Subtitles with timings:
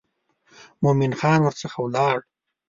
[0.83, 2.17] مومن خان ورڅخه ولاړ.